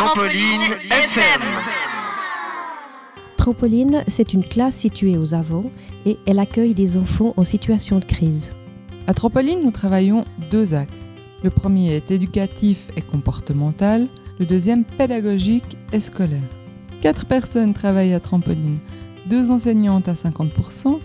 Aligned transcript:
Trampoline 0.00 0.62
FM. 0.90 1.42
Trampoline, 3.36 4.02
c'est 4.08 4.32
une 4.32 4.42
classe 4.42 4.76
située 4.76 5.18
aux 5.18 5.34
Avants 5.34 5.70
et 6.06 6.16
elle 6.26 6.38
accueille 6.38 6.72
des 6.72 6.96
enfants 6.96 7.34
en 7.36 7.44
situation 7.44 7.98
de 7.98 8.06
crise. 8.06 8.54
À 9.06 9.12
Trampoline, 9.12 9.62
nous 9.62 9.70
travaillons 9.70 10.24
deux 10.50 10.72
axes. 10.72 11.10
Le 11.42 11.50
premier 11.50 11.96
est 11.96 12.10
éducatif 12.10 12.86
et 12.96 13.02
comportemental, 13.02 14.08
le 14.38 14.46
deuxième 14.46 14.84
pédagogique 14.86 15.76
et 15.92 16.00
scolaire. 16.00 16.40
Quatre 17.02 17.26
personnes 17.26 17.74
travaillent 17.74 18.14
à 18.14 18.20
Trampoline, 18.20 18.78
deux 19.26 19.50
enseignantes 19.50 20.08
à 20.08 20.14
50%, 20.14 20.98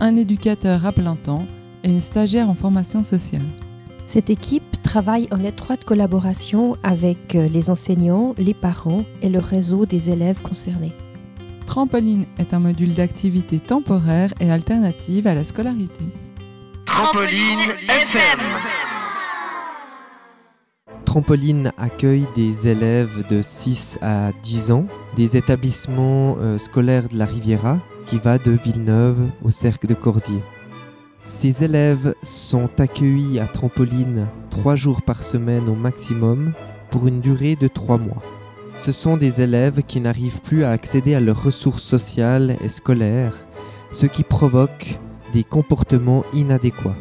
un 0.00 0.16
éducateur 0.16 0.86
à 0.86 0.92
plein 0.92 1.16
temps 1.16 1.46
et 1.84 1.90
une 1.90 2.00
stagiaire 2.00 2.48
en 2.48 2.54
formation 2.54 3.02
sociale. 3.02 3.44
Cette 4.04 4.30
équipe 4.30 4.77
travaille 4.88 5.28
en 5.32 5.44
étroite 5.44 5.84
collaboration 5.84 6.78
avec 6.82 7.34
euh, 7.34 7.46
les 7.46 7.68
enseignants, 7.68 8.34
les 8.38 8.54
parents 8.54 9.04
et 9.20 9.28
le 9.28 9.38
réseau 9.38 9.84
des 9.84 10.08
élèves 10.08 10.40
concernés. 10.40 10.94
Trampoline 11.66 12.24
est 12.38 12.54
un 12.54 12.58
module 12.58 12.94
d'activité 12.94 13.60
temporaire 13.60 14.32
et 14.40 14.50
alternative 14.50 15.26
à 15.26 15.34
la 15.34 15.44
scolarité. 15.44 16.04
Trampoline 16.86 17.74
FM. 17.86 18.40
Trampoline 21.04 21.70
accueille 21.76 22.26
des 22.34 22.66
élèves 22.66 23.26
de 23.28 23.42
6 23.42 23.98
à 24.00 24.32
10 24.42 24.72
ans 24.72 24.86
des 25.16 25.36
établissements 25.36 26.38
euh, 26.38 26.56
scolaires 26.56 27.10
de 27.10 27.18
la 27.18 27.26
Riviera 27.26 27.78
qui 28.06 28.16
va 28.16 28.38
de 28.38 28.52
Villeneuve 28.52 29.28
au 29.44 29.50
cercle 29.50 29.86
de 29.86 29.92
Corsier. 29.92 30.40
Ces 31.30 31.62
élèves 31.62 32.14
sont 32.22 32.70
accueillis 32.80 33.38
à 33.38 33.46
Trampoline 33.46 34.28
trois 34.48 34.76
jours 34.76 35.02
par 35.02 35.22
semaine 35.22 35.68
au 35.68 35.74
maximum 35.74 36.54
pour 36.90 37.06
une 37.06 37.20
durée 37.20 37.54
de 37.54 37.68
trois 37.68 37.98
mois. 37.98 38.22
Ce 38.74 38.92
sont 38.92 39.18
des 39.18 39.42
élèves 39.42 39.82
qui 39.82 40.00
n'arrivent 40.00 40.40
plus 40.40 40.64
à 40.64 40.70
accéder 40.70 41.14
à 41.14 41.20
leurs 41.20 41.42
ressources 41.42 41.82
sociales 41.82 42.56
et 42.62 42.68
scolaires, 42.70 43.46
ce 43.90 44.06
qui 44.06 44.22
provoque 44.22 44.98
des 45.34 45.44
comportements 45.44 46.24
inadéquats. 46.32 46.96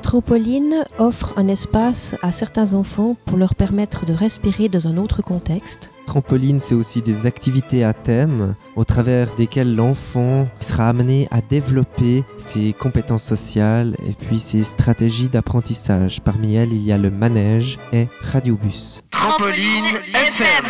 Trampoline 0.00 0.84
offre 0.98 1.34
un 1.36 1.48
espace 1.48 2.14
à 2.22 2.30
certains 2.30 2.74
enfants 2.74 3.16
pour 3.26 3.36
leur 3.36 3.56
permettre 3.56 4.06
de 4.06 4.12
respirer 4.12 4.68
dans 4.68 4.86
un 4.86 4.96
autre 4.96 5.22
contexte. 5.22 5.90
Trampoline, 6.06 6.60
c'est 6.60 6.74
aussi 6.74 7.02
des 7.02 7.26
activités 7.26 7.84
à 7.84 7.92
thème 7.92 8.54
au 8.76 8.84
travers 8.84 9.34
desquelles 9.34 9.74
l'enfant 9.74 10.48
sera 10.60 10.88
amené 10.88 11.28
à 11.30 11.40
développer 11.40 12.24
ses 12.38 12.72
compétences 12.72 13.24
sociales 13.24 13.96
et 14.08 14.12
puis 14.12 14.38
ses 14.38 14.62
stratégies 14.62 15.28
d'apprentissage. 15.28 16.20
Parmi 16.22 16.54
elles, 16.54 16.72
il 16.72 16.82
y 16.82 16.92
a 16.92 16.98
le 16.98 17.10
manège 17.10 17.78
et 17.92 18.06
Radiobus. 18.20 19.02
Trampoline 19.10 19.96
FM. 20.14 20.64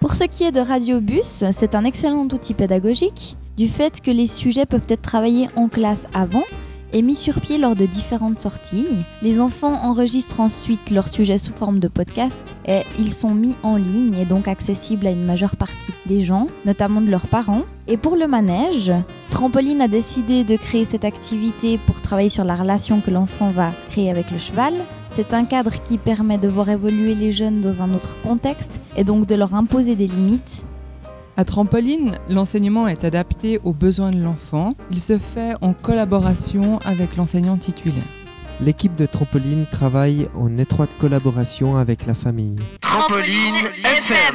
Pour 0.00 0.14
ce 0.14 0.24
qui 0.24 0.44
est 0.44 0.52
de 0.52 0.60
Radiobus, 0.60 1.44
c'est 1.50 1.74
un 1.74 1.84
excellent 1.84 2.24
outil 2.24 2.54
pédagogique 2.54 3.36
du 3.56 3.66
fait 3.66 4.00
que 4.00 4.12
les 4.12 4.28
sujets 4.28 4.66
peuvent 4.66 4.86
être 4.88 5.02
travaillés 5.02 5.48
en 5.56 5.68
classe 5.68 6.06
avant 6.14 6.44
et 6.92 7.02
mis 7.02 7.14
sur 7.14 7.40
pied 7.40 7.58
lors 7.58 7.76
de 7.76 7.86
différentes 7.86 8.38
sorties. 8.38 8.86
Les 9.22 9.40
enfants 9.40 9.82
enregistrent 9.82 10.40
ensuite 10.40 10.90
leurs 10.90 11.08
sujets 11.08 11.38
sous 11.38 11.52
forme 11.52 11.78
de 11.78 11.88
podcast 11.88 12.56
et 12.66 12.82
ils 12.98 13.12
sont 13.12 13.34
mis 13.34 13.56
en 13.62 13.76
ligne 13.76 14.14
et 14.14 14.24
donc 14.24 14.48
accessibles 14.48 15.06
à 15.06 15.10
une 15.10 15.24
majeure 15.24 15.56
partie 15.56 15.92
des 16.06 16.20
gens, 16.20 16.48
notamment 16.64 17.00
de 17.00 17.10
leurs 17.10 17.28
parents. 17.28 17.62
Et 17.86 17.96
pour 17.96 18.16
le 18.16 18.26
manège, 18.26 18.92
Trampoline 19.30 19.80
a 19.80 19.88
décidé 19.88 20.44
de 20.44 20.56
créer 20.56 20.84
cette 20.84 21.04
activité 21.04 21.78
pour 21.78 22.00
travailler 22.00 22.28
sur 22.28 22.44
la 22.44 22.56
relation 22.56 23.00
que 23.00 23.10
l'enfant 23.10 23.50
va 23.50 23.72
créer 23.90 24.10
avec 24.10 24.30
le 24.30 24.38
cheval. 24.38 24.74
C'est 25.08 25.32
un 25.32 25.44
cadre 25.44 25.82
qui 25.82 25.98
permet 25.98 26.38
de 26.38 26.48
voir 26.48 26.68
évoluer 26.68 27.14
les 27.14 27.32
jeunes 27.32 27.60
dans 27.60 27.82
un 27.82 27.94
autre 27.94 28.16
contexte 28.22 28.80
et 28.96 29.04
donc 29.04 29.26
de 29.26 29.34
leur 29.34 29.54
imposer 29.54 29.96
des 29.96 30.06
limites 30.06 30.66
À 31.38 31.44
Trampoline, 31.44 32.18
l'enseignement 32.28 32.88
est 32.88 33.04
adapté 33.04 33.60
aux 33.62 33.72
besoins 33.72 34.10
de 34.10 34.20
l'enfant. 34.20 34.72
Il 34.90 35.00
se 35.00 35.18
fait 35.18 35.54
en 35.60 35.72
collaboration 35.72 36.80
avec 36.80 37.14
l'enseignant 37.14 37.56
titulaire. 37.56 38.02
L'équipe 38.60 38.96
de 38.96 39.06
Trampoline 39.06 39.64
travaille 39.70 40.26
en 40.34 40.58
étroite 40.58 40.90
collaboration 40.98 41.76
avec 41.76 42.06
la 42.06 42.14
famille. 42.14 42.56
Trampoline 42.80 43.68
FM. 43.84 44.34